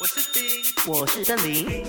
[0.00, 1.84] 我是丁，我是邓林。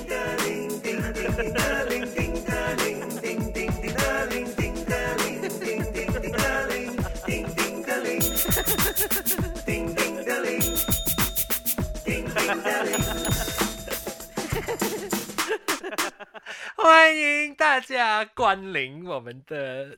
[16.75, 19.97] 欢迎大家光临我们的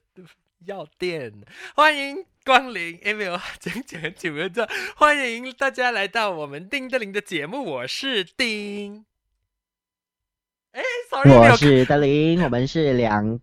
[0.65, 1.33] 药店，
[1.75, 2.97] 欢迎光临。
[3.03, 9.05] 哎，没有讲讲很久没有这，欢迎大家来到我们丁德林的节目，我是丁。
[10.71, 13.41] 哎，sorry，我是德林， 我们是两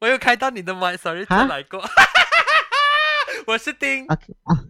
[0.00, 1.84] 我又开到你的麦，sorry，啊再来过。
[3.46, 4.64] 我是丁，OK 啊，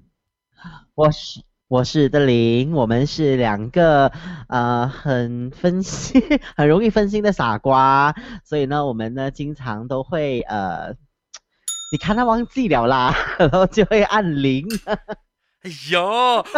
[0.97, 4.11] 我是我是德林，我们是两个
[4.49, 6.21] 呃很分心、
[6.57, 10.97] 很容易分心的傻瓜，所以呢，我们呢经常都会呃，
[11.91, 14.65] 你看他忘记了啦，然后就会按零。
[15.62, 16.01] 哎呦，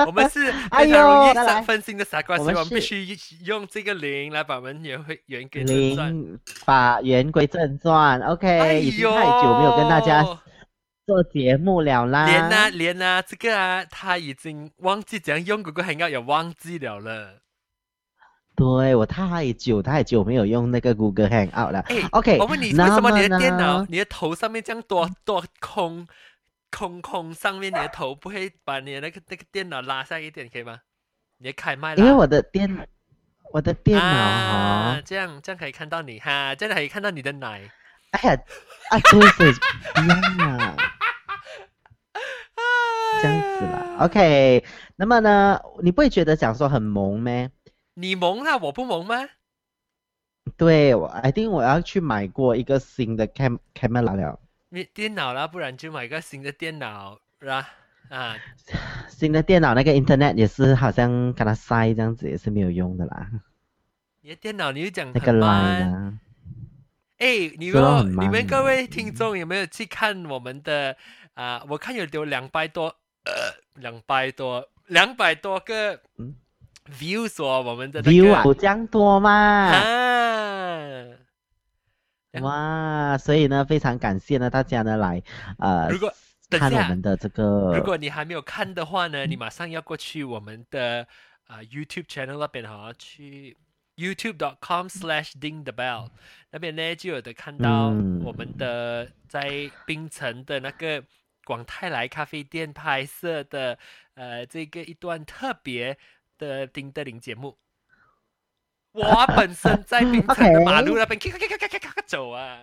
[0.06, 6.12] 我们是哎 呦非常容易分分心的傻瓜，所以我们必是须用这个零来把我们圆回圆给正传。
[6.12, 10.22] 零把圆归正传，OK，、哎已经太久没有跟大家
[11.04, 12.26] 做节目了啦。
[12.26, 17.40] 连啊连啊，这个啊，他已经忘记怎样用嗰個 Hangout，也忘记了了。
[18.54, 21.80] 对我太久太久没有用那个 Google Hangout 了。
[21.88, 26.06] 哎 OK，我问你，为什么你的么电脑，你的头上面这样多多空
[26.70, 30.80] 空空，上面你的头不会把你的那个那个电脑拉下一点，可以吗？
[31.38, 31.96] 你的开麦了。
[31.96, 32.88] 因为我的电
[33.52, 37.70] 我的电脑啊哈、，这样这样可以看到你哈，这样可以看到你的奶。
[38.12, 38.38] 哎呀
[38.90, 39.52] 啊，对对，
[39.94, 40.14] 不要
[40.58, 40.76] 啦，
[43.22, 43.96] 这样子啦。
[44.00, 44.62] OK，
[44.96, 47.50] 那么呢，你不会觉得讲说很萌咩？
[47.94, 49.28] 你萌啦，我不萌吗？
[50.56, 54.40] 对，我 I think 我要去买过一个新的 cam camera 了，
[54.70, 57.68] 你电脑啦，不然就买个新的电脑啦。
[58.08, 58.36] 啊，
[59.08, 63.30] 新的电脑那个 Internet 也是好像跟它塞这样子也是没有用的啦，
[64.20, 65.92] 你的电脑你就讲那个很 line 慢。
[65.94, 66.18] 啊，
[67.18, 70.96] 哎，你是咯有很慢你们各位听众有没有去看我们的
[71.34, 72.94] 啊、我看有留两百多，
[73.24, 73.32] 呃，
[73.76, 76.34] 两百多，两百多个嗯
[76.90, 79.30] views 哦，我们的那 view 个啊，有这样多吗？
[79.30, 81.06] 啊，
[82.40, 85.22] 哇，所以呢，非常感谢呢大家呢来
[85.58, 86.12] 呃如果
[86.50, 91.06] 看我们的这个，如果你还没有看的话呢，你马上要过去我们的
[91.46, 93.56] 啊、YouTube channel 那边哈，去
[93.96, 96.08] YouTube.com/slash ding the bell
[96.50, 101.04] 那边呢就有的看到嗯我们的在冰城的那个
[101.44, 103.78] 广泰来咖啡店拍摄的
[104.14, 105.98] 呃这个一段特别
[106.46, 107.56] 的丁德林节目。
[108.92, 112.58] 我本身在槟城的马路那边 咔咔咔咔咔咔咔走啊。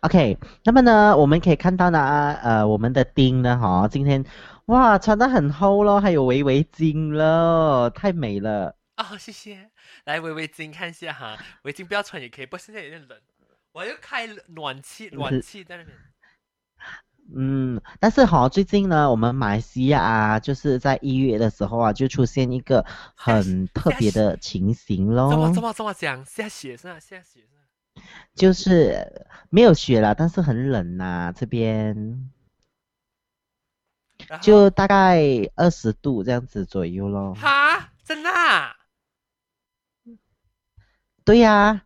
[0.00, 4.24] OK，那么呢，我们可以看到呢，呃，我们的丁呢，哈，今天
[4.66, 8.76] 哇穿的很厚咯，还有围围巾了，太美了。
[8.96, 9.70] 哦，谢谢。
[10.04, 13.18] 来，围围巾看一下哈，围巾不要穿也可以，不过现在有点冷。
[13.72, 15.96] 我又开暖气，暖气在那边。
[17.34, 22.84] 嗯，但是哈，最近呢，我们马来西亚啊，就是在一月的时候啊，就出现一个
[23.14, 27.00] 很特别的情形这么咯这，么这么讲，下雪是吧？
[27.00, 28.02] 下雪是吧？
[28.34, 32.30] 就是没有雪了，但是很冷呐、这边
[34.40, 35.22] 就大概
[35.56, 37.34] 二十度这样子左右咯。
[37.34, 38.76] 哈，真的、啊？
[41.24, 41.82] 对呀、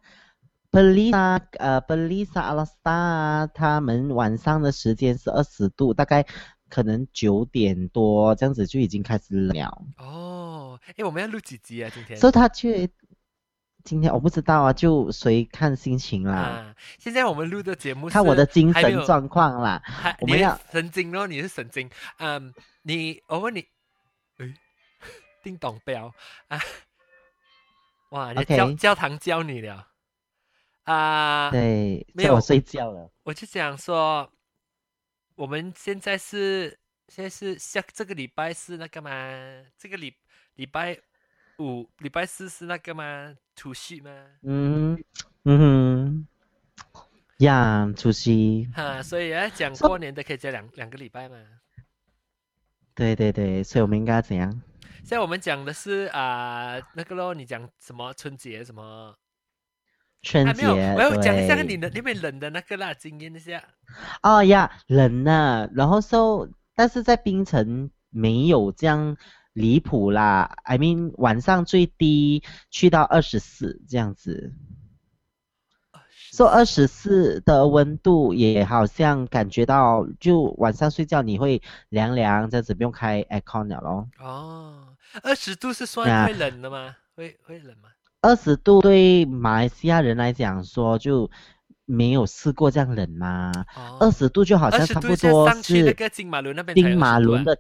[0.79, 6.27] e l i s a 呃 b e l i s a Alasta 他们晚上的时间是二十度，大概
[6.69, 11.91] 可能九点多这样子就已经开始冷了，哦，哎，我们要录几集啊？
[11.95, 12.19] 今天？
[12.19, 12.91] 所以他去
[13.85, 19.81] 今天我不知道啊，就随看心情啦，啊，现在我们录的节目看我的精神状况啦。
[20.21, 21.89] 我们要神经咯，你是神经。
[22.19, 23.61] 嗯，你我问你，
[24.39, 24.53] 诶，
[25.45, 26.13] 叮咚表
[26.49, 26.59] 啊，
[28.11, 29.87] 哇，你的 OK 教教堂教你了
[30.87, 31.51] 啊？
[31.51, 33.11] 对，没有睡觉了。
[33.23, 34.29] 我就想说，
[35.35, 39.11] 我们现在是现在是下这个礼拜是那个吗？
[39.77, 40.15] 这个礼
[40.55, 40.99] 礼拜
[41.59, 43.37] 五、礼拜四是那个吗？
[43.55, 44.11] 除夕吗？
[44.43, 45.03] 嗯
[45.45, 46.27] 嗯哼，
[47.39, 51.37] 呀，除夕，哈，所以要讲过年的可以讲两两个礼拜嘛。
[52.95, 54.51] 对对对，所以我们应该怎样？
[54.99, 59.17] 现在我们讲的是啊、那个咯，你讲什么春节什么？
[60.27, 63.63] 春节，还没有，我要讲一下你的那边冷的那个啦，经验一下。
[64.23, 69.17] 哦呀，冷呐、然后 so，但是在冰城没有这样
[69.53, 70.57] 离谱啦。
[70.65, 74.53] I mean，晚上最低去到二十四这样子，
[76.33, 84.09] 说二十四的温度也好像感觉到，就晚上睡觉你会凉凉，这样子不用开 aircon 了咯。
[84.19, 86.97] 哦，二十度是啊算会冷的吗？
[87.15, 87.89] 会会冷吗？
[88.27, 91.31] 二十度对马来西亚人来讲说就
[91.85, 97.35] 没有试过这样冷嘛，哦，二十度就好像差不多是那是个金马伦那边才金马20度啊。
[97.35, 97.59] 伦的，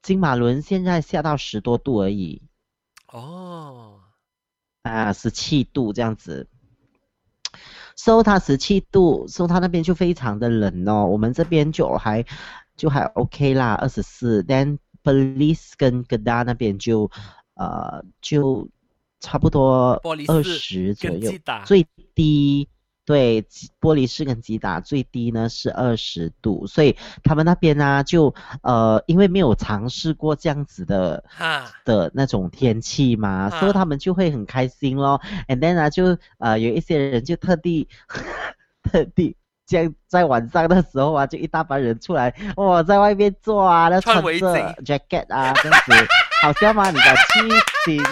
[0.00, 2.42] 金马伦现在下到十多度而已。
[3.12, 4.00] 哦，
[4.82, 6.48] 啊，十七度这样子。
[7.96, 12.24] 收它十七度，收它那边就非常的冷哦，我们这边就还
[12.76, 14.42] 就还 OK 啦，二十四。
[14.42, 17.10] 但 Belize 跟 Kedah 那边就
[17.54, 18.68] 呃就
[19.24, 19.98] 差不多
[20.28, 21.32] 二十左右
[21.64, 22.68] 最低
[23.06, 23.42] 对
[23.80, 35.20] 玻璃市跟吉打最低呢是二十度，所以他们那边呢就呃因为没有尝试过这样子的哈的那种天气嘛，所以啊他们就会很开心咯。
[35.48, 37.88] And then 呢就呃有一些人就特地
[38.82, 39.36] 特地。
[39.66, 45.92] 这样在晚上的时候啊，就一大班人出来，哇，在外面坐啊，那穿穿着 jacket 啊，这样子，
[46.42, 46.90] 好笑吗？
[46.90, 48.02] 你的 气息。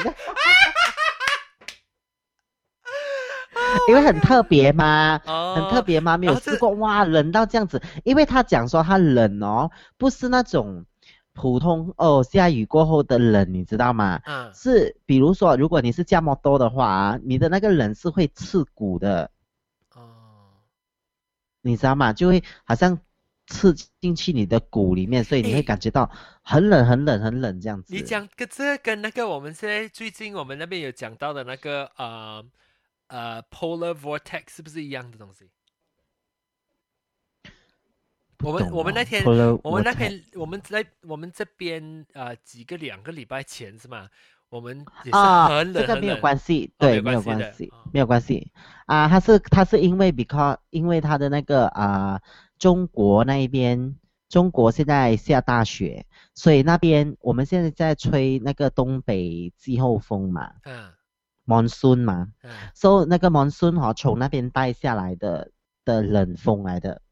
[3.88, 6.16] 因为很特别嘛，哦，很特别吗？
[6.16, 7.82] 没有试过哇，冷到这样子。
[8.04, 10.84] 因为他讲说他冷哦，不是那种
[11.32, 14.20] 普通哦下雨过后的冷，你知道吗？
[14.24, 19.30] 嗯，是比如说，如果你是驾摩多的话啊，你的那个冷是会刺骨的，
[19.94, 20.00] 哦，
[21.62, 22.12] 你知道吗？
[22.12, 22.98] 就会好像
[23.46, 26.10] 刺进去你的骨里面，所以你会感觉到
[26.42, 27.92] 很冷、很冷、很冷这样子。
[27.92, 32.44] 你讲跟这跟那个我们现在最近我们那边有讲到的那个呃
[33.12, 35.50] 呃 polar vortex 是不是一样的东西？
[38.42, 39.22] 我们我们那天
[39.62, 44.08] 我们那边我们在我们这边呃几个两个礼拜前是吗？
[44.48, 48.50] 我们也是啊，很冷这个没有关系，对，没有有关系没有关系
[48.86, 49.06] 啊。
[49.08, 52.20] 他是他是因为 because 因为他的那个啊、
[52.58, 53.94] 中国那一边，
[54.28, 60.92] 中国现在下大雪，所以那边我们现在在吹那个东北季候风嘛嗯
[61.52, 65.50] ，monsoon 嘛，嗯所以那个 monsoon 哈、从那边带下来的
[65.84, 67.02] 的冷风来的。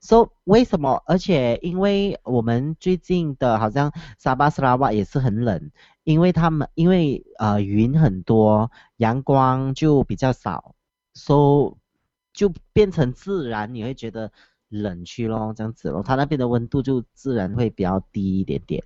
[0.00, 1.02] So 为什么？
[1.06, 5.70] 而且因为我们最近的好像沙巴、沙拉瓦也是很冷，
[6.04, 10.74] 因为他们因为呃云很多，阳光就比较少
[11.14, 11.76] ，so
[12.32, 14.30] 就变成自然你会觉得
[14.68, 16.02] 冷去咯，这样子咯。
[16.02, 18.82] 它那边的温度就自然会比较低一点点，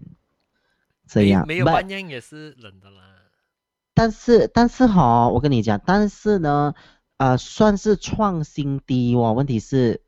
[1.07, 1.47] 这没样。
[1.47, 3.03] 没有半样也是冷的啦。
[3.97, 6.75] 但是但是哈，我跟你讲，但是呢，
[7.17, 9.33] 呃，算是创新低哦。
[9.33, 10.03] 问题是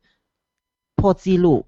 [0.95, 1.65] 破纪录，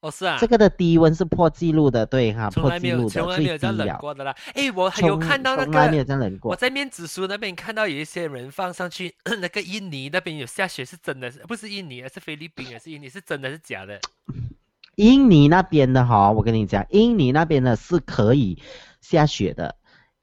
[0.00, 4.32] 哦，是啊，这个的低温是破纪录的，对哈，破纪录的从来没有这样冷过的啦。
[4.54, 6.52] 诶，我还有看到那从来没有个，这样冷过。
[6.52, 9.12] 我在面子书那边看到有一些人放上去，
[9.42, 13.98] 那个印尼那边有下雪，是真的，不是印尼，是菲律宾，还是印尼，是真的是假的？
[14.94, 18.62] 印尼那边的哈，我跟你讲，印尼那边的是可以
[19.00, 19.74] 下雪的，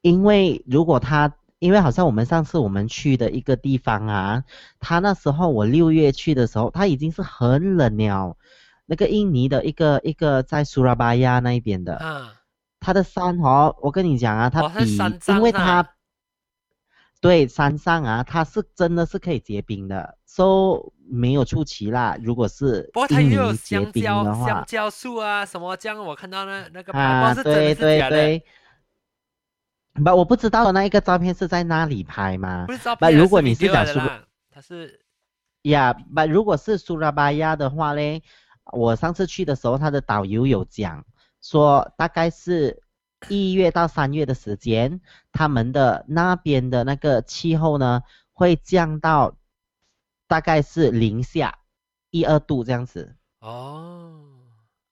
[0.01, 4.43] 因为如果他，因为好像我们上次我们去的一个地方啊，
[4.79, 8.37] 他那时候我六月去的时候，他已经是很冷了。
[8.85, 12.31] 那个印尼的一个一个在苏拉巴亚那一边的，啊，
[12.79, 15.89] 它的山哦，我跟你讲啊，它哦它是比，因为是吧它，
[17.19, 22.15] 对山上啊，它是真的是可以结冰的，so 没有出奇啦。
[22.21, 28.43] 如果是不过它印也有尼结冰香蕉的话，香蕉树啊什么这样，我看到那那个牌啊，对对对。
[30.03, 32.73] 不，我不知道那一个照片是在哪里拍吗不？
[32.73, 34.99] 是照片啊，如果你是讲说的啦，它是
[35.63, 38.23] 呀，不，如果是苏拉巴亚的话嘞，
[38.71, 41.05] 我上次去的时候，他的导游有讲
[41.41, 42.81] 说，大概是
[43.29, 45.01] 一月到三月的时间，
[45.31, 49.35] 他们的那边的那个气候呢，会降到
[50.27, 51.57] 大概是零下
[52.11, 53.15] 一二度这样子。
[53.39, 54.21] 哦，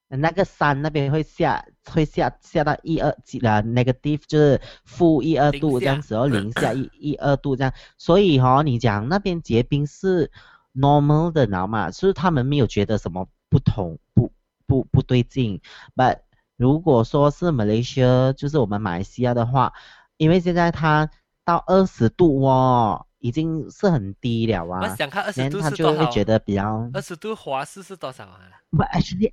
[0.07, 10.31] 那个山那边会下会下下到一二几呃 negative 就是负一二度这样下子哦，零下一一二度这样，所以哈、你讲那边结冰是
[10.73, 11.91] normal 的，你知道吗？
[11.91, 14.31] 是他们没有觉得什么不同不
[14.67, 15.61] 不不对劲
[15.95, 16.19] ，but
[16.57, 19.73] 如果说是 Malaysia 就是我们马来西亚的话，
[20.17, 21.09] 因为现在它
[21.43, 25.71] 到二十度哦，已经是很低了我啊，想看二十度是多少？
[25.71, 26.89] 就会觉得比较。
[26.93, 28.39] 二十度华氏是多少啊？
[28.71, 29.31] 不，actually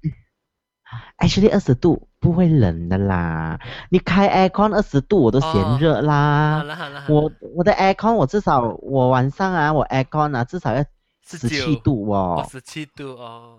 [1.18, 3.58] actually 二十度不会冷的啦，
[3.90, 6.62] 你开 aircon 二十度我都哦嫌热好啦。
[6.62, 10.84] 了好了，好我了我我的 aircon 我至少我晚上啊我 aircon 啊至少要
[11.26, 12.46] 十七度哦。
[12.50, 13.58] 十七度哦。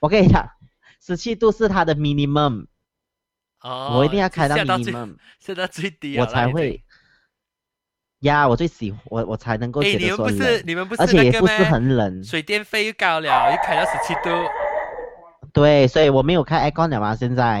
[0.00, 0.48] 我跟你讲，
[1.00, 2.66] 十七度是它的 minimum，、
[3.62, 6.84] 哦，我一定要开到 minimum，下到最低我才会。
[8.20, 11.24] 呀，我最喜我我才能够哎，觉你们不是得说冷，你们不是而且？
[11.24, 12.24] 也不是很冷。
[12.24, 14.30] 水电费又高了，又开到十七度。
[15.52, 17.60] 对，所以我没有开 aircon 了嘛，现在，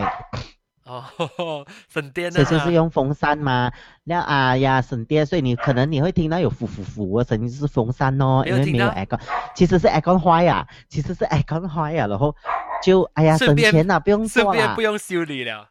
[0.84, 1.04] 哦，
[1.88, 3.72] 省电所以就啊是用风扇嘛。
[4.04, 9.20] 那啊呀，省电，所以你可能你会听到有呼呼呼的声音，就是风扇哦，因为没有没有听到 aircon，
[9.54, 12.34] 其实是 aircon 坏呀，其实是 aircon 坏呀，然后
[12.82, 14.82] 就哎呀省钱了，不用做了不。
[14.82, 15.70] 用修理了。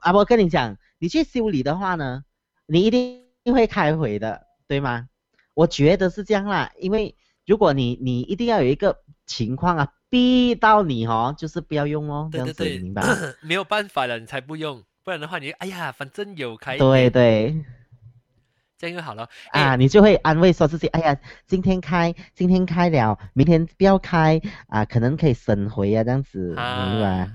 [0.00, 2.24] 啊，我跟你讲，你去修理的话呢，
[2.66, 3.22] 你一定
[3.52, 5.06] 会开回的，对吗？
[5.54, 8.96] 我觉得是这样啦，因为如果你你一定要有一个
[9.26, 13.02] 情况啊，逼到你哦，就是不要用哦，这样子，对对对你明白？
[13.42, 17.64] 没有办法了，你才不用，不然的话你哎呀，反正有开对，对
[18.78, 19.28] 这样就好了。
[19.50, 27.30] 哎啊，你就会安慰说自己，哎呀，今天开，今天开了，明天不要开啊，可能可以省回啊，这样子，明白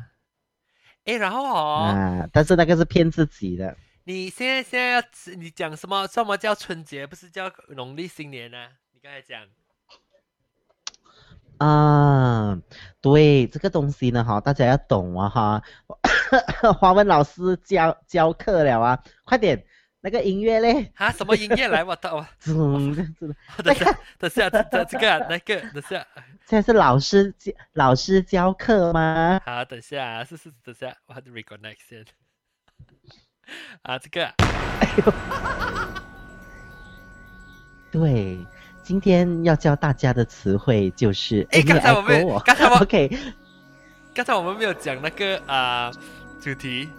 [1.05, 3.75] 哎，然后哦，啊，但是那个是骗自己的。
[4.05, 5.03] 你现在现在要
[5.37, 6.07] 你讲什么？
[6.07, 7.05] 什么叫春节？
[7.05, 8.57] 不是叫农历新年呢、
[8.93, 9.41] 你刚才讲
[11.63, 12.59] 啊，
[12.99, 15.63] 对这个东西呢，哈，大家要懂啊，哈。
[16.79, 19.63] 华文老师教教课了啊，快点，
[20.01, 21.83] 那个音乐嘞，啊，什么音乐来？
[21.83, 22.25] 我操！
[22.47, 23.35] 嗯，这样子的。
[23.63, 26.05] 等下，等下，这这这个啊那个，等下，
[26.45, 29.39] 现在是老师教老师教课吗？
[29.45, 32.05] 好，等下，是是，等下，我还得 reconnect 先。
[33.83, 34.33] 啊，这个啊
[37.91, 38.37] 对，
[38.83, 43.17] 今天要教大家的词汇就是，哎刚才我们刚才我 OK
[44.13, 45.89] 刚才我们没有讲那个啊、
[46.41, 46.89] 主题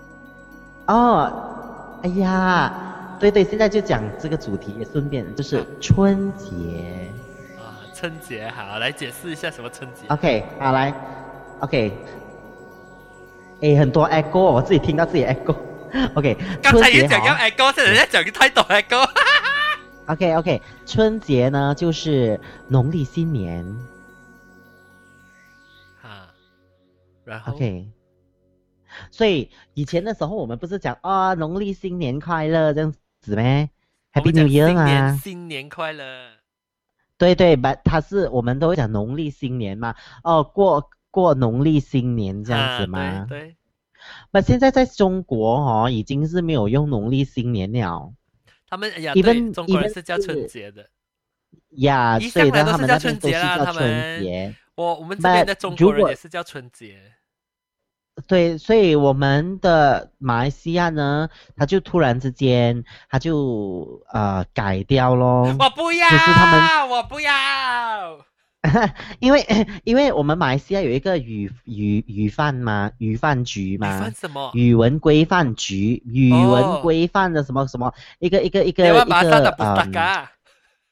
[0.87, 2.73] 哦，哎呀，
[3.21, 7.09] 对对，现在就讲这个主题，也顺便就是春节。
[7.59, 10.07] 啊，春节好，来解释一下什么春节。
[10.09, 10.93] OK，好来
[11.61, 11.93] ，OK，
[13.61, 15.55] 诶，很多 echo，我自己听到自己 echo。
[16.14, 19.09] OK，刚才也讲要哈 echo，现在人家讲太多 echo。
[20.07, 23.65] OK OK，春节呢就是农历新年。
[26.03, 26.29] 啊，
[27.25, 27.89] 然后 OK，
[29.11, 33.71] 所以以前的时候我们不是讲啊农历新年快乐这样子咩
[34.13, 35.19] ？Happy New Year 新年。
[35.19, 36.05] 新年快乐。
[37.17, 43.25] 对对，把它是我们都会讲农历新年嘛，哦过过农历新年这样子嘛。
[43.27, 43.57] 对，
[44.33, 48.13] 那现在在中国哦，已经是没有用农历新年了
[48.75, 50.85] 他们哎呀，Even- 对，中国人是叫春节的。
[51.76, 54.54] 呀，一所以来都是叫他们那边都是春节啦叫春他们节。
[54.75, 56.99] 我我们这边的中国人也是叫春节。
[58.26, 67.33] 对，所以我们的马来西亚呢，他就突然之间，他就呃改掉咯， 我不要，就是他们我不要。
[69.21, 69.47] 因为
[69.85, 74.50] 因为我们马来西亚有一个语语语范嘛，语范局你嘛犯，什么？
[74.54, 80.30] 语文规范局，语哦文规范的什么什么一个一个一个台一个不打嗯嘎。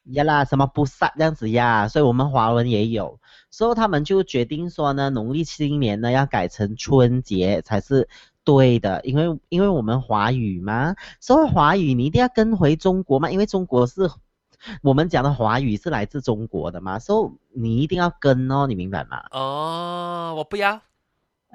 [0.07, 8.09] 呀啦，什么不杀这样子呀，所以我们华文也有，所以他们就决定说呢，农历新年呢要改成春节才是
[8.43, 14.11] 对的，因为因为我们华语嘛，所以华语你一定要跟回中国嘛，因为中国是
[14.83, 19.25] 我们讲的华语是来自中国的嘛，所以你一定要跟哦，你明白吗？
[19.31, 20.81] 哦，我不要。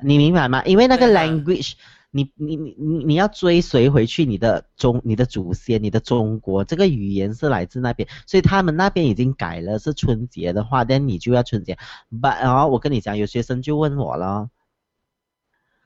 [0.03, 0.63] 你明白吗？
[0.63, 1.73] 因为那个 language，
[2.11, 11.77] 你你你你你要追随回去你的中你的祖先，你的中国这个语言是来自那边，所以他们那边已经改了是春节的话，那你就要春节。
[12.11, 14.49] But 然后我跟你讲，有学生就问我了，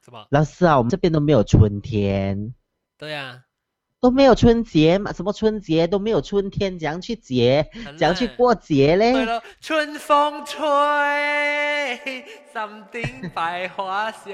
[0.04, 0.28] 什么？
[0.30, 2.54] 老师啊，我们这边都没有春天，
[2.98, 3.46] 对呀、
[4.02, 9.14] 都没有春节嘛，什么春节都没有春天，怎样去节，怎样去过节嘞？
[9.14, 10.60] 对了，春风吹，
[12.52, 14.34] 山顶百花香，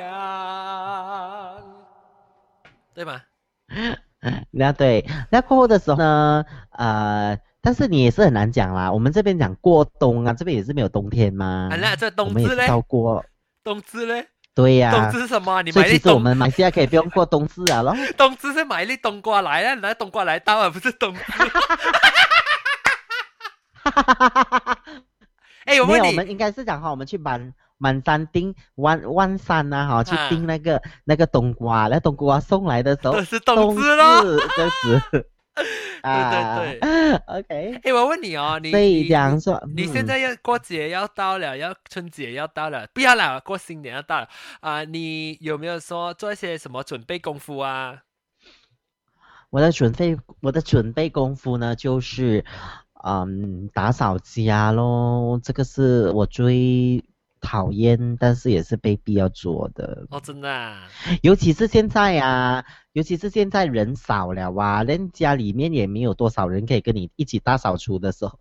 [2.94, 3.22] 对吗？
[4.52, 8.90] 那对，那过后的时候呢，呃，但是你也是很难讲啦。
[8.90, 11.68] 我们这边讲过冬啊，这边也是没有冬天嘛。
[11.70, 12.68] 啊，那这冬至嘞？
[13.64, 14.26] 冬至嘞？
[14.58, 15.62] 对呀、冬至是什么？
[15.62, 17.96] 你所以其实我们马来西亚可以不用过冬至啊咯。
[18.18, 21.22] 冬至是买一粒冬瓜来啊，拿冬瓜来当啊，不是冬至。
[25.66, 33.14] 哎，我没有，我问你，们应该是讲哈，我们去满满山订万万山呐、哈，去啊订那个、那个冬瓜，那冬瓜送来的时候
[33.46, 34.24] 冬至咯。
[34.56, 34.72] 这样
[35.12, 35.30] 子。
[36.04, 37.16] 啊，对对。
[37.26, 48.04] OK，哎，我问你哦，你所以你讲说，嗯你现在要过节要到了，要春节要到了，不要了，过新年要到了啊、你有没有说做一些什么准备功夫啊？
[49.50, 52.44] 我的准备，我的准备功夫呢，就是，
[53.04, 57.04] 嗯，打扫家咯，这个是我最
[57.42, 60.06] 讨厌，但是也是被逼要做的。
[60.10, 60.88] 哦，真的啊，
[61.22, 62.64] 尤其是现在啊、
[62.94, 68.40] 尤其是现在人少了哇，连家里面也没有多少人可以跟你一起大扫除的时候，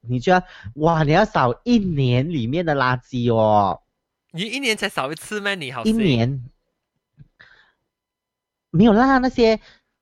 [0.00, 0.42] 你就要
[0.74, 3.80] 哇，你要扫一年里面的垃圾哦，
[4.32, 5.54] 你一年才扫一次吗？
[5.54, 6.44] 你好一心年
[8.70, 9.58] 没有啦，那些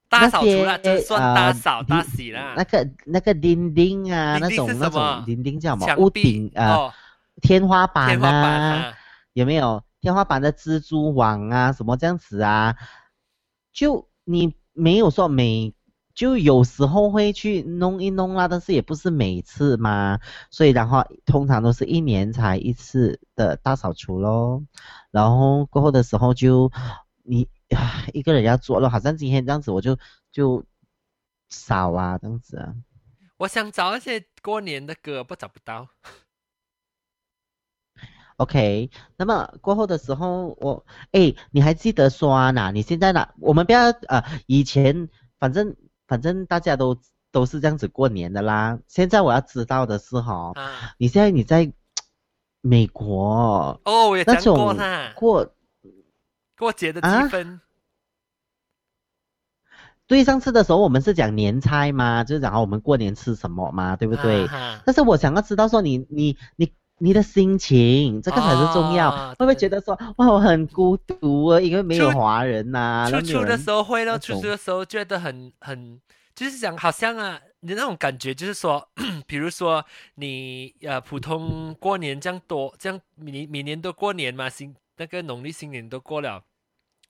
[0.08, 2.54] 大扫除啦，那些就算大呃扫大洗啦。
[2.56, 5.96] 那个那个钉钉啊，那种那种钉钉叫什么？
[5.96, 6.94] 屋顶呃、哦，
[7.42, 8.94] 天花板天花板啊，啊，
[9.32, 12.76] 有没有天花板的蜘蛛网啊，什么这样子啊？
[13.72, 15.74] 就你没有说每，
[16.14, 20.18] 就有时候会去弄一弄啦，但是也不是每次嘛，
[20.50, 24.62] 所以然后通常都是一年才一次的大扫除咯，
[25.10, 26.72] 然后过后的时候就
[27.22, 27.48] 你
[28.14, 29.98] 一个人要做了，好像今天这样子我就
[30.32, 30.64] 就
[31.50, 32.74] 扫啊这样子啊。
[33.38, 35.86] 我想找一些过年的歌，不找不到。
[38.36, 42.70] OK，那么过后的时候，我哎，你还记得刷哪？
[42.70, 43.34] 你现在哪？
[43.40, 45.74] 我们不要呃，以前反正
[46.06, 46.98] 反正大家都
[47.32, 48.78] 都是这样子过年的啦。
[48.88, 51.72] 现在我要知道的是哈，啊，你现在你在
[52.60, 55.54] 美国哦，我也那讲过种过，
[56.58, 57.60] 过节的气啊氛。
[60.06, 64.46] 对，上次的时候我们是讲年菜嘛，就是讲我们过年吃什么嘛，对不对？
[64.46, 69.10] 啊但是我想要知道说你你你你的心情，这个才是重要。
[69.10, 76.00] 哦会不会觉得说哇我很孤独啊，因为没有华人呐、初初的然后没有人时候会咯，那种初初的时候觉得很很，
[76.34, 78.88] 就是讲好像啊，你那种感觉就是说，
[79.26, 79.84] 比如说
[80.14, 86.42] 你呃普通过年这样多，这样每每年都过年嘛，新那个农历新年都过了，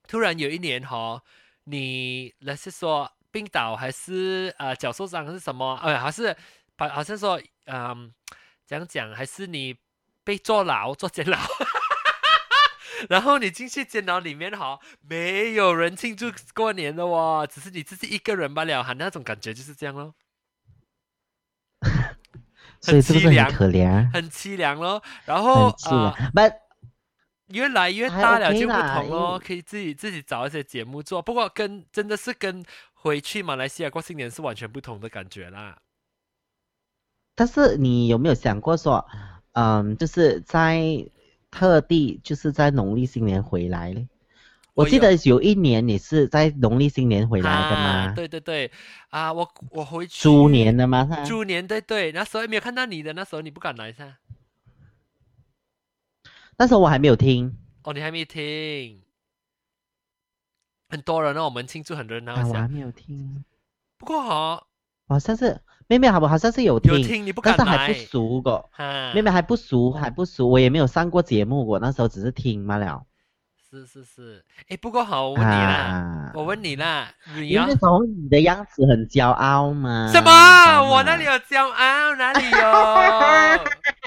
[0.09, 1.23] 突然有一年哈，
[1.65, 5.79] 你那是说冰岛还是呃脚受伤还是什么？
[5.83, 6.35] 呃，还是
[6.77, 8.37] 好好像说嗯，怎
[8.75, 9.15] 样讲？
[9.15, 9.77] 还是你
[10.25, 11.39] 被坐牢坐监牢？
[13.09, 20.15] 然后你进去监牢里面哈，没有人庆祝过年的哦，只是你自己一个人罢了，哈，那种感觉就是这样咯，
[22.81, 24.13] 所以是不是凄凉很可怜？
[24.13, 25.03] 很凄凉咯。
[25.27, 26.15] 然很后啊、。
[27.51, 31.23] 越来越大了就不同咯，为可以自己自己找一些节目做。
[31.23, 35.79] 不过跟真的是跟回去马来西亚过新年是完全不同的感觉啦。
[37.37, 39.07] 但是你有没有想过说，
[39.53, 41.09] 嗯，就是在
[41.51, 44.09] 特地就是在农历新年回来嘞？
[44.75, 48.13] 我记得有一年你是在农历新年回来的啊，吗？
[48.15, 48.71] 对对对，
[49.09, 51.09] 啊，我我回去猪年的吗？
[51.25, 54.17] 猪年对对，那时候也没有看到你的，那时候你不敢来噻。
[56.59, 59.03] 那时候我还没有听，哦，你还没听，
[60.89, 62.49] 很多人哦，我们庆祝很热闹啊，一下。
[62.49, 63.45] 我还没有听，
[63.99, 64.67] 不过哈、
[65.09, 73.03] 好像是妹妹好不好像是有听，有听你不敢但是还不熟过，哈，妹妹还不熟，还不熟，我也没有上过节目，我那时候只是听嘛了。
[73.69, 80.09] 是是是，哎，不过好，我问你啦，啊，我问你啦，你因为那时候你的样子很骄傲嘛。
[80.13, 80.31] 什么？
[80.89, 81.33] 我那里有？
[81.33, 82.15] 骄傲？
[82.15, 82.59] 哪里有？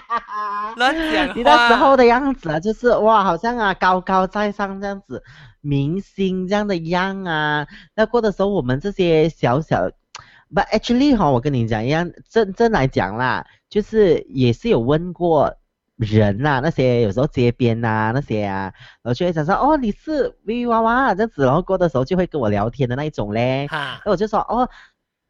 [0.75, 1.97] 乱讲你那时候话。
[1.97, 5.21] 的样子啊，就是哇，好像啊高高在上这样子，
[5.61, 7.67] 明星这样的样啊。
[7.95, 9.91] 那过的时候，我们这些小小
[10.53, 15.55] ，but actually 哈，我跟你讲一样，真真来讲啦，就是也是有问过
[15.97, 23.67] 人呐、那些有时候街边呐、那些啊，然后就会讲说哦你是 V 娃娃这样子，然后过的时候就会跟我聊天的那一种嘞。
[23.67, 24.69] 哈，那我就说哦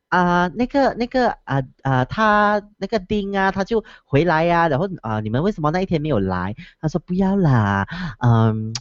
[0.10, 6.56] 啊、那个那个啊啊、他那个丁啊，他就回来呀、然后啊、你们为什么那一天没有来？
[6.82, 7.88] 他说不要啦，
[8.20, 8.74] 嗯。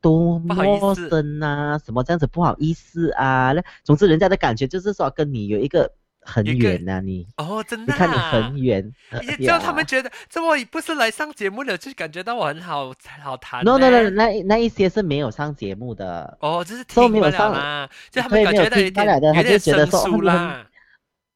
[0.00, 3.52] 多陌生啊，什么这样子不好意思啊？
[3.52, 5.90] 那总之人家的感觉就是说跟你有一个
[6.22, 7.96] 很远呐、你哦，真的、啊。
[7.96, 13.64] 你看你很远，也叫他们觉得，这我不是来上节目的，就感觉到我很好好谈。
[13.64, 20.66] no no no，那那一些是没有上节目的，哦，就是都听不了没有上啦，就他们感觉到他就点有点觉得生疏说哦你很啦。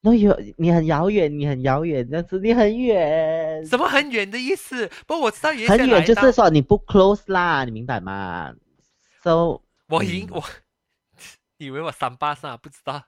[0.06, 4.86] 那有你很遥远，你很遥远，这样子你很远，什么很远的意思？
[5.06, 8.52] 不我知道有一些很远，就是说你不 close 啦，你明白吗
[9.22, 10.44] ？So 嗯我赢我，
[11.56, 13.02] 以为我三八三不知道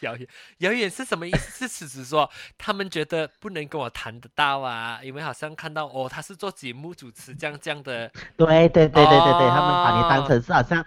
[0.00, 1.66] 遥远遥远是什么意思？
[1.66, 10.84] 是指说他们觉得不能跟我谈得到啊，因为好像看到哦他是做节目主持这样这样的，对对对对对对，他们把你当哦成是好像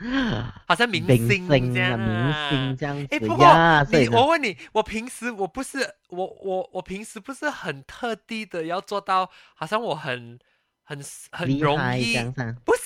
[0.68, 3.46] 好像明明星这样啊，明星这样哎，子不过
[3.92, 10.40] 你，我问你，我平时我不是我我我平时不是很特地的要做到，好像我很
[10.84, 11.00] 很
[11.32, 12.16] 很容易。
[12.64, 12.82] 不是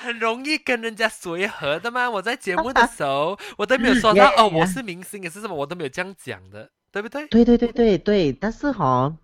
[0.00, 2.08] 很容易跟人家随和的吗？
[2.10, 7.28] 我在节目的时候，我都没有说到 Yeah, 哦.我是明星也是什么，我都没有这样讲的，对不对？
[7.28, 9.14] 对对对对对，但是哈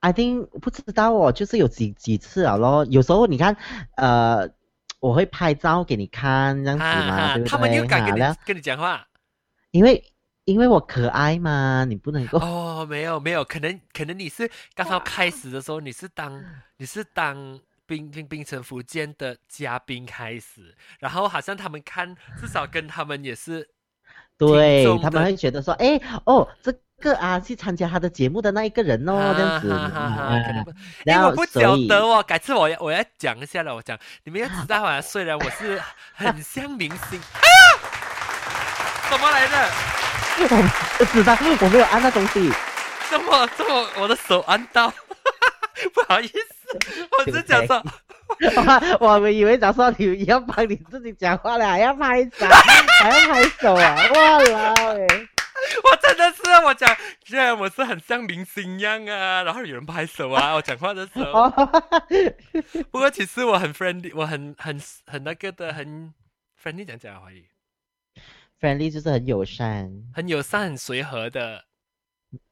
[0.00, 2.86] ，I think 不知道哦，就是有几几次啊咯。
[2.90, 3.56] 有时候你看，
[3.96, 4.46] 呃，
[5.00, 7.50] 我会拍照给你看这样子嘛，啊对不对？
[7.50, 9.06] 他们又敢跟你跟你讲话？
[9.70, 10.04] 因为
[10.44, 12.38] 因为我可爱嘛，你不能够。
[12.38, 16.44] 哦，没有没有，可能可能你是刚刚开始的时候，你是当
[16.76, 23.68] 你是当冰冰冰城福建的嘉宾开始，然后好像他们看至少跟他们也是
[24.38, 35.80] 对他们会觉得说，哎，哦，这个啊，去参加他的节目的那一个人哦，这样子，哈哈哈可能因然后为我不晓得哦，改次我要我要讲一下了，我讲你们要知道啊，虽然我是
[36.14, 37.78] 很像明星，哎呀，
[39.10, 39.70] 怎么来的？
[40.34, 42.52] 我不知道，我没有按那东西，
[43.08, 44.92] 这么这么我的手按到，
[45.94, 46.53] 不好意思，
[47.18, 47.82] 我只讲说。
[48.98, 53.94] 我我们以为讲说你要帮你自己讲话了，还要拍手，还要拍手啊！
[54.12, 55.06] 哇啦喂，
[55.84, 61.42] 我真的是我讲，虽然我是很像明星一样啊，然后有人拍手啊，我讲话的时候。
[61.42, 61.84] 哦，
[62.90, 66.12] 不过其实我很 friendly，我很很很那个的，很
[66.60, 67.46] friendly 讲讲华语
[68.58, 71.64] ，friendly 就是很友善，很友善、很随和的。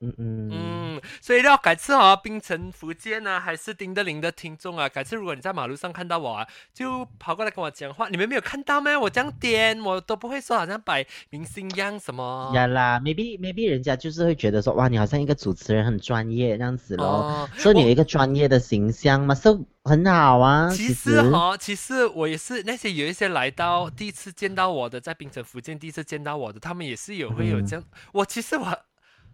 [0.01, 8.09] 嗯嗯嗯，所以要改次哦，槟城、福建啊，还是丁德林的听众啊，改次如果你在马路上看到我啊，就跑过来跟我讲话。
[8.09, 8.99] 你们没有看到吗？
[8.99, 12.53] 我这样点，我都不会说好像摆明星一样什么。
[12.55, 19.49] 呀啦，maybe maybe 人家就是会觉得说，哇，你好像一个主持人很专业这样子咯，哦，所以你有一个专业的形象嘛，是
[19.85, 20.69] 很好啊。
[20.71, 27.85] 其其实哈，其实我也是那些有一些来到第一次见到我的，在槟城福建第一次见到我的，他们也是有会有嗯这样。
[28.13, 28.79] 我其实我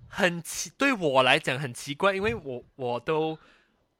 [0.08, 3.38] 很奇，对我来讲很奇怪，因为我我都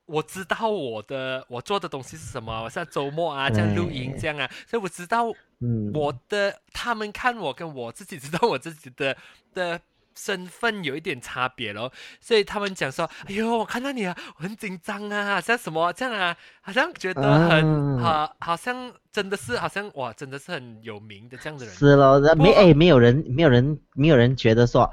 [0.07, 5.27] 我知道我的我做的东西是什么，我像周末啊这样录音对这样啊，所以我知道
[5.61, 9.17] 嗯，我的他们看我跟我自己知道我自己的
[9.53, 9.81] 的
[10.15, 21.73] 身份有一点差别咯，所以他们讲说，哎呦，我看到你啊，我很紧张啊，像什么这样啊，好像觉得很啊好、好像真的是好像哇，真的是很有名的这样的人。
[21.73, 24.91] 是咯，那没不诶，没有人没有人没有人觉得说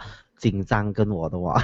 [0.51, 1.59] 紧张跟我的哦。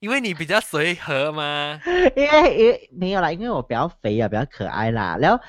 [0.00, 1.80] 因为你比较随和嘛，
[2.14, 5.16] 因为因为没有啦，因为我比较肥啊，比较可爱啦。
[5.18, 5.42] 然后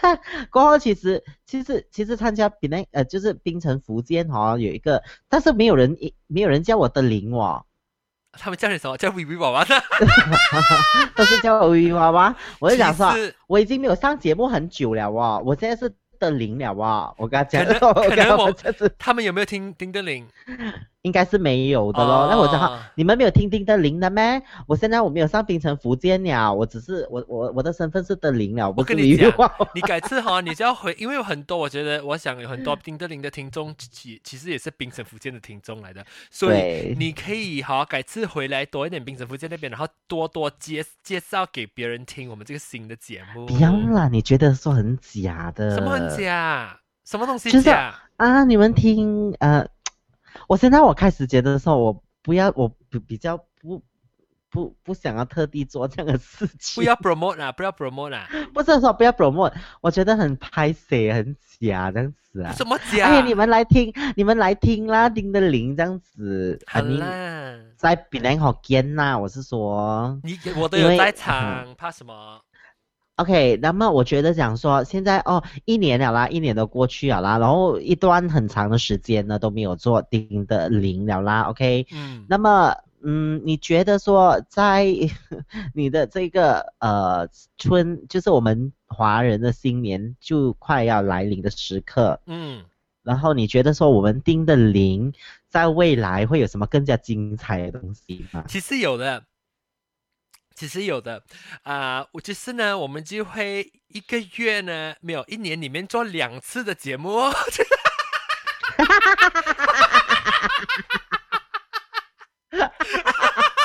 [0.50, 7.64] 过后其实其实其实参加比那呃就是槟城福建哦有一个，但是没有人没有人叫我的零哦，
[8.32, 8.96] 他们叫你什么？
[8.96, 9.80] 叫 V V 娃娃的。
[11.14, 12.34] 都是叫我维维娃娃。
[12.58, 13.14] 我就想说
[13.46, 17.14] 我已经没有上节目很久了哦，我现在是的零了哦。
[17.16, 20.26] 我跟他讲，可能我可能我们这次他们有没有听丁德林？
[21.02, 22.28] 应该是没有的咯。
[22.30, 24.42] 那我讲哦你们没有听丁德林的咩？
[24.66, 29.32] 我现在我没有上冰城福建了，我只是我我我的身份是德林了，我跟你讲。
[29.74, 43.46] 你改次哈，你就要回，因为有很多，我觉得，我想有很多丁德林的听众，其其实也是冰城福建的听众来的，所以你可以哈改次回来多一点冰城福建那边，然后多多介介绍给别人听我们这个新的节目。
[43.46, 45.74] 不要啦，你觉得说很假的？
[45.74, 46.78] 什么很假？
[47.04, 47.94] 什么东西就是假？
[48.18, 48.44] 啊？
[48.44, 49.66] 你们听呃，
[50.48, 53.82] 我现在我开始觉得说，我不要，我比比较不
[54.50, 56.80] 不不想要特地做这样的事情。
[56.82, 62.52] 不要 promote 啊，不要 promote 啊，不是说不要 promote，我觉得很拍摄，很假这样子啊。
[62.52, 63.06] 什么假？
[63.06, 66.58] 哎呀，你们来听，你们来听啦，丁的零这样子。
[66.66, 70.20] 好 I mean，啦，在比南好见呐，我是说。
[70.22, 72.40] 你我都有在场，怕什么？
[73.16, 84.86] OK，那么我觉得讲说，现在哦，一年了啦，一年都过去了啦，然后一段很长的时间呢都没有做丁的零了啦，OK，嗯，那么嗯，你觉得说在
[85.74, 92.64] 你的这个呃春，就是我们华人的新年就快要来临的时刻，嗯。
[93.04, 95.12] 然后你觉得说我们丁的零
[95.48, 98.44] 在未来会有什么更加精彩的东西吗？
[98.46, 99.24] 其实有的，
[100.54, 101.22] 其实有的
[101.62, 107.34] 啊、我其实呢，我们就会一个月呢，没有一年里面做两次的节目哦。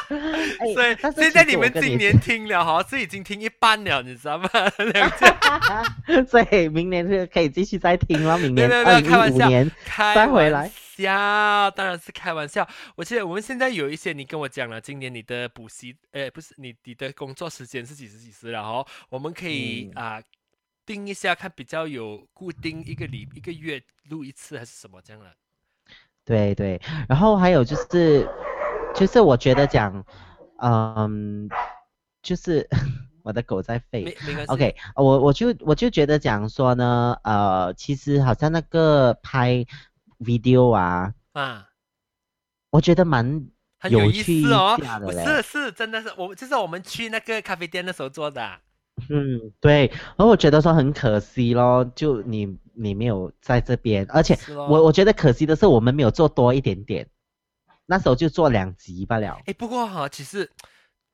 [0.59, 4.49] 哎所以现在你们今年听了哈，是已经听一半了，你知道吗？
[6.27, 12.67] 所以明年是可以继续再听了，明年二零开玩笑一五年开再回来玩笑，当然是开玩笑。
[12.95, 18.85] 我记得我们现在有一些，你跟我讲了，今年你的补习，呃，不是你你的工作时间是几时几时了哦？
[19.09, 20.21] 我们可以嗯啊、
[20.85, 25.31] 定一下，看比较有固定一个礼一个月录一次还是什么这样的。
[26.25, 28.27] 对对，然后还有就是，
[28.97, 30.03] 就是我觉得讲，
[30.59, 31.47] 嗯，
[32.23, 32.67] 就是
[33.23, 34.15] 我的狗在吠。
[34.47, 39.63] OK，我我就我就觉得讲说呢，呃，其实好像那个拍
[40.19, 41.67] video 啊，啊，
[42.71, 43.47] 我觉得蛮
[43.79, 44.75] 很有意思哦
[45.11, 48.59] 是是真的是我，就是我们去那个咖啡店的时候做的啊、
[49.09, 57.07] 嗯，对，然后我觉得说很可惜咯，就你你没有在这边，而且我我觉得可惜的是我们没有做多一点点，
[57.87, 59.41] 那时候就做两集罢了。
[59.47, 60.47] 哎，不过哈，其实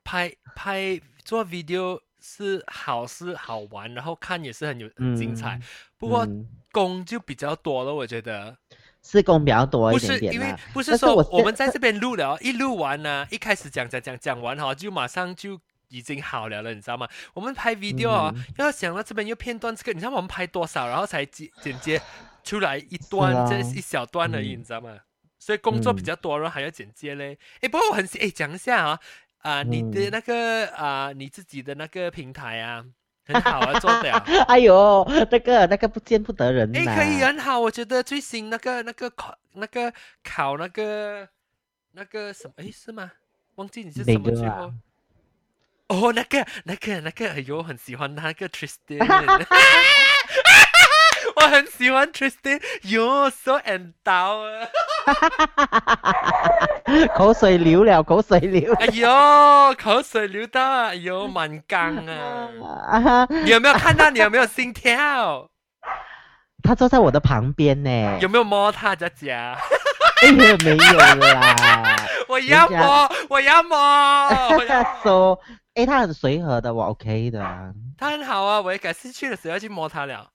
[0.04, 5.56] 拍拍做 video 是好是好玩，然后看也是很有很精彩。
[5.56, 5.62] 嗯
[5.96, 8.54] 不过嗯工就比较多了，我觉得
[9.02, 10.54] 是工比较多不一点是因为。
[10.74, 15.58] 不是说我们在这边录了，一录完呢，一开始讲讲讲讲完哈，就马上就。
[15.90, 17.06] 已经好了了，你知道吗？
[17.34, 22.00] 我们拍 video 啊，嗯要想到这边又片段这个，你知道我们拍多少，然后才剪剪接
[22.42, 24.98] 出来一段，这一小段而已，嗯你知道吗？
[25.44, 27.38] 所以工作比嗯较多，然后还要剪接嘞。
[27.60, 28.98] 哎，不过我很哎讲一下啊，
[29.42, 32.82] 啊、你的嗯那个啊、你自己的那个平台啊，
[33.26, 34.24] 很好啊，做的啊。
[34.48, 36.78] 哎呦，那个那个不见不得人呐。
[36.78, 41.28] 诶，可以很好，我觉得最新那个那个考那个考那个
[41.92, 43.12] 那个什么，哎，是吗？
[43.56, 44.72] 忘记你是什么最后。
[45.88, 48.96] 哦，那个、那个、那个，哎呦，我很喜欢那个 Tristan，
[51.36, 54.68] 我很喜欢 Tristan，哟，so endowed，
[57.14, 58.78] 口水流了，口水流了。
[58.80, 63.26] 哎呦，口水流到啊，哎呦，蛮刚啊！
[63.46, 64.08] 有没有看到？
[64.10, 65.48] 你有没有心跳？
[66.62, 68.18] 他坐在我的旁边呢。
[68.20, 69.56] 有没有摸他佳佳？
[70.22, 71.96] 哎呀，没有啦。
[72.28, 74.86] 我要摸，我要摸，我要摸。
[75.02, 75.38] 说，
[75.74, 77.70] 哎，他很随和的，我 OK 的啊。
[77.98, 80.28] 他很好啊，我也改次去的时候要去摸他了。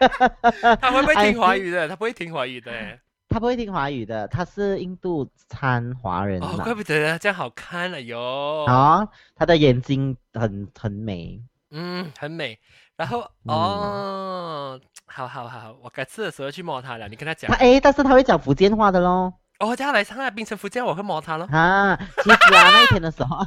[0.80, 1.88] 他会不会听华语的？
[1.88, 3.00] 他不会听华语的欸。
[3.28, 8.64] 他不会听华语的，他是印度参华人哦，怪不得这样好看了哟。
[8.66, 11.40] 啊，他的眼睛很很美。
[11.70, 12.58] 嗯，很美。
[12.96, 17.08] 然后哦，好好好，我改次的时候去摸他了。
[17.08, 19.32] 你跟他讲他，哎，但是他会讲福建话的咯。
[19.60, 21.46] 哦，叫他来上海槟城福建，我会摸他咯。
[21.52, 23.46] 啊，其实啊，那一天的时候，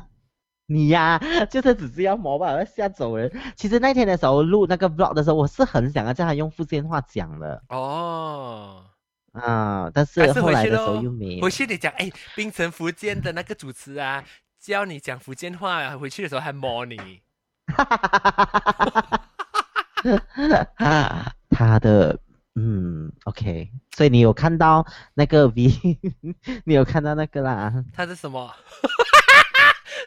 [0.66, 1.20] 你呀、
[1.52, 3.32] 就是只是要磨吧，要吓走人。
[3.56, 8.86] 其实那天的时候录那个 vlog 的时候，我是很想要叫他用福建话讲的哦，
[9.34, 11.52] 啊，但是后来的时候又没有回。
[11.52, 14.24] 去你讲，哎，槟城福建的那个主持啊，
[14.60, 17.22] 教你讲福建话，回去的时候还摸你。
[21.50, 22.20] 他的
[22.56, 25.98] 嗯，OK，所以你有看到那个 V，
[26.66, 28.54] 你有看到那个啦他是什么？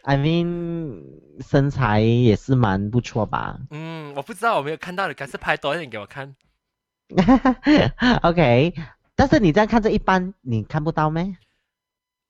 [0.02, 1.02] ？I mean，
[1.48, 6.34] 身材也是蛮不错吧嗯，我不知道，我没有看到，你改次拍多一点给我看。
[8.22, 8.74] OK，
[9.14, 11.36] 但是你这样看着一般，你看不到咩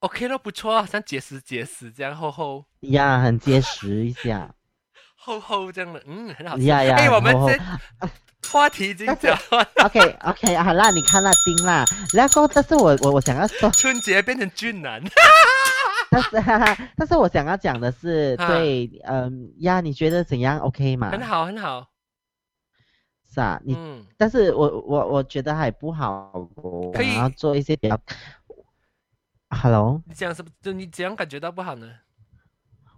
[0.01, 4.55] ？OK 咯，不错，啊像结实结实这样厚厚呀，很结实一下。
[5.17, 6.65] 厚厚这样的，嗯，很好吃。
[6.65, 7.59] 呀呀，哎，我们这
[8.49, 15.03] 话题已经讲完，OK OK 好啦，你看啦，丁啦，然后但是我我我想要说，春节变成俊男。
[16.33, 21.11] 但是但是我想要讲的是，啊对，嗯呀，你觉得怎样？OK 吗？
[21.11, 21.91] 很好，很好。
[23.29, 27.99] 是啊，你，嗯，但是我我我觉得还不好，我可以想要做一些比较
[29.51, 30.51] ，Hello，你讲什么？
[30.63, 31.87] 就你怎样感觉到不好呢？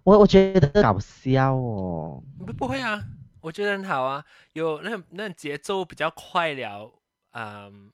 [0.03, 3.03] 我我觉得搞笑哦，不不会啊，
[3.41, 6.93] 我觉得很好啊，有那那节奏比较快了，
[7.31, 7.91] 嗯，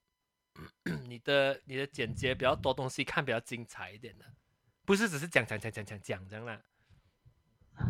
[1.09, 4.25] 你的你的简洁比较多东西看比较精彩一点的，
[4.86, 6.60] 不是只是讲讲讲讲讲讲这样啦。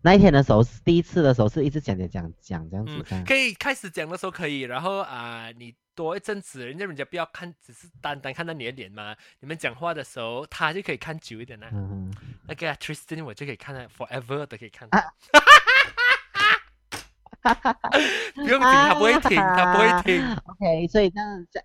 [0.00, 9.16] 那一天的时候是第一次的时候是一直讲讲讲讲这样子嗯，可以开始讲的时候可以，然后啊、你多一阵子，人家人家不要看，只是单单看到你的脸嘛。
[9.40, 11.68] 你们讲话的时候，他就可以看久一点啦。
[11.72, 12.14] 嗯，
[12.46, 14.88] 那个、Tristan 我就可以看了，forever 都可以看。
[14.92, 15.02] 啊
[18.34, 20.22] 不用停，他不会停，他不会停。
[20.46, 21.60] OK，所以这样这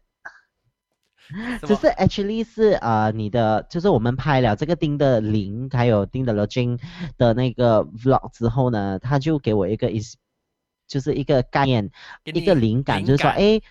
[1.65, 6.80] 只是 actually 是呃你的，就是我们拍了这个丁的零，还有丁的 lodging
[7.17, 10.15] 的那个 vlog 之后呢，他就给我一个 is，
[10.88, 11.89] 就是一个概念，
[12.24, 13.62] 一个灵感，就是说，感哎，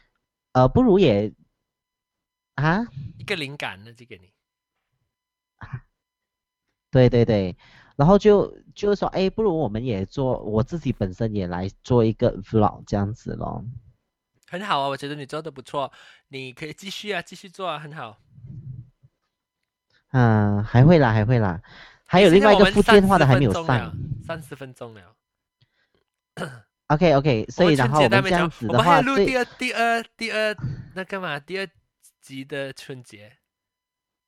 [0.52, 1.32] 呃，不如也
[2.54, 2.86] 啊，
[3.18, 4.30] 一个灵感呢，就给你。
[6.90, 7.56] 对对对，
[7.96, 13.64] 然后就就是说，哎，不如我们也做，我自己本身也来做一个 vlog 这样子咯。
[14.52, 15.90] 很好啊，我觉得你做的不错，
[16.28, 18.18] 你可以继续啊，继续做啊，很好。
[20.10, 21.58] 嗯，还会啦，还会啦，
[22.04, 23.90] 还有另外一个福建话的还没有上。
[24.26, 25.16] 三十分钟了。
[26.88, 30.54] OK OK，所以然后我们这样子的话，我们还要录第二第二第二
[30.94, 31.66] 那个嘛，第二
[32.20, 33.38] 集的春节，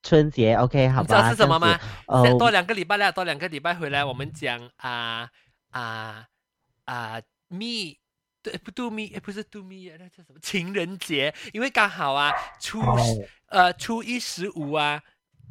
[0.02, 1.28] 春节 OK 好你知道？
[1.28, 2.32] 是什么吗这样子？？
[2.32, 5.28] 呃，多两个礼拜了，多两个礼拜回来，我们讲啊
[5.68, 6.26] 啊
[6.86, 7.98] 啊蜜
[8.44, 11.34] 对，不度蜜，哎，不是度蜜月，那叫什么情人节？
[11.54, 12.30] 因为刚好啊，
[12.60, 12.96] 初哦
[13.46, 15.02] 呃初一十五啊，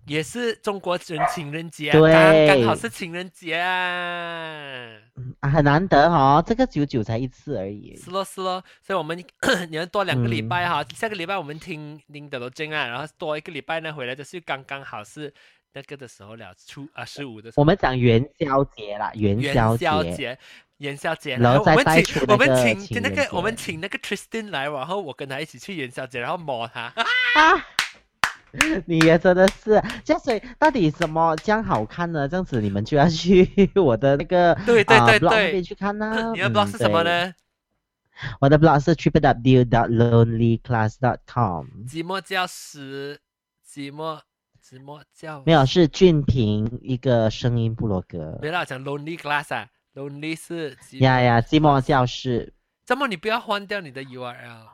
[0.05, 2.13] 也是中国人情人节、啊，对
[2.47, 4.91] 刚刚好是情人节啊。
[5.39, 7.95] 啊，很难得哦，这个久久才一次而已。
[7.95, 9.17] 是咯是咯，所以我们
[9.71, 15.33] 你要多两个礼嗯拜哈，下个礼拜我们听林德罗金啊，然后多一个礼拜呢回来就是刚刚好是
[15.73, 17.61] 那个的时候了，初啊十五的时候。
[17.61, 20.37] 我们讲元宵节啦，元元宵节，
[20.83, 26.81] 元宵节，然后再我们请我们个请那个我们节请那个 Tristan 来，然后我跟他一起去元宵节，然后摸他。
[26.81, 27.65] 啊，
[28.85, 32.27] 你也真的是，这样所以到底什么这样好看呢？
[32.27, 36.31] 这样子你们就要去我的那个对对对对 blog 去看啦。
[36.35, 37.01] 你的嗯 blog 是什么？
[37.03, 37.33] 对呢？
[38.41, 43.19] 我的 blog 是 triple w dot lonelyclass dot com，寂寞教师，
[43.67, 44.19] 寂寞
[44.63, 48.37] 寂寞教没有是俊平一个声音部落格。
[48.41, 50.77] 别老，讲 lonely class 啊，lonely 是。
[50.99, 52.53] 呀呀，寂寞教室。
[52.85, 54.67] 怎么你不要换掉你的 URL。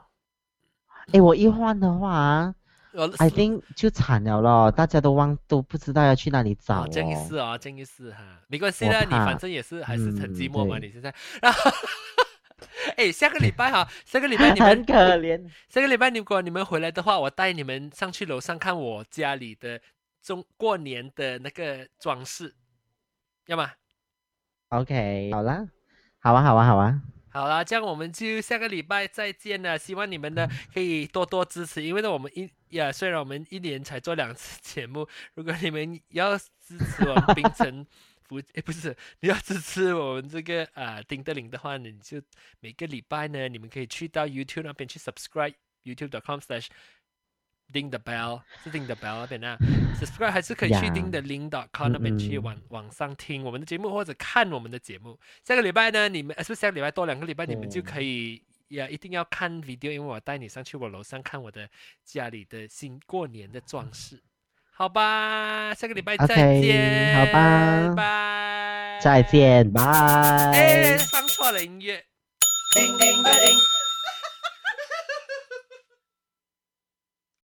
[1.13, 2.53] 哎，我一换的话
[2.93, 7.25] 我，I think 就惨了咯，大家都忘都不知道要去哪里找哦，这样意哦。
[7.27, 11.71] 思哦，这样意思哈，没关系我啦，你反正也是还是很嗯寂寞嘛，对你现在，然后，
[12.97, 15.47] 哎，下个礼拜哈，下个礼拜你们 很可怜。
[15.67, 19.79] 下个礼拜如果你们回来的话，我带你们上去楼上看我家里的
[20.21, 22.55] 中过年的那个装饰，
[23.45, 23.71] 要吗？
[24.69, 25.67] OK，好啦，
[26.19, 27.01] 好啊，好啊，好啊。
[27.31, 29.77] 好啦，这样我们就下个礼拜再见了。
[29.77, 37.85] 希望你们呢可以多多支持，因为呢我们一呀，虽然我们一年才做两次节目， 如果你们要支持我们冰城
[38.27, 42.21] 福， 诶不是，你要支持我们这个啊丁德林的话呢，你就
[42.59, 45.53] 每个礼拜呢，你们可以去到 YouTube 那边去 subscribe
[45.83, 46.67] youtube.com/slash
[47.71, 49.57] 叮的 bell 是叮的 bell 那边啊
[49.99, 55.19] ，subscribe 还是可以去叮的 link.com 那边去网网上听我们的节目或者看我们的节目。
[55.43, 61.67] 下个礼拜呢，你们呃是不是下个礼拜多两个礼拜，你们就可以呀，一定要看 video，因为我带你上去我楼上看我的
[62.03, 64.21] 家里的新过年的装饰。
[64.71, 67.17] 好吧，下个礼拜再见。
[67.17, 68.99] 好吧拜。
[69.01, 69.21] 再。
[69.23, 69.81] 见，拜。
[70.53, 72.03] 哎，放错了音乐。
[72.75, 73.78] 叮叮的叮。